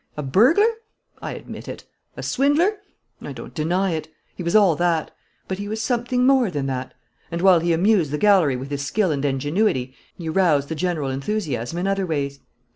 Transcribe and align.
A 0.17 0.23
burglar? 0.23 0.65
I 1.21 1.33
admit 1.35 1.67
it. 1.67 1.83
A 2.17 2.23
swindler? 2.23 2.77
I 3.21 3.33
don't 3.33 3.53
deny 3.53 3.91
it. 3.91 4.07
He 4.35 4.41
was 4.41 4.55
all 4.55 4.75
that. 4.77 5.11
But 5.47 5.59
he 5.59 5.67
was 5.67 5.79
something 5.79 6.25
more 6.25 6.49
than 6.49 6.65
that. 6.65 6.95
And, 7.29 7.41
while 7.43 7.59
he 7.59 7.71
amused 7.71 8.09
the 8.09 8.17
gallery 8.17 8.55
with 8.55 8.71
his 8.71 8.83
skill 8.83 9.11
and 9.11 9.23
ingenuity, 9.23 9.93
he 10.17 10.27
roused 10.27 10.69
the 10.69 10.73
general 10.73 11.11
enthusiasm 11.11 11.77
in 11.77 11.85
other 11.85 12.07
ways. 12.07 12.39